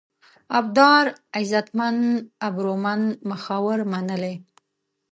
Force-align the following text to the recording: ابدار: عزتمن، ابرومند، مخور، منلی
ابدار: 0.59 1.05
عزتمن، 1.37 1.97
ابرومند، 2.47 3.05
مخور، 3.29 3.79
منلی 3.91 4.35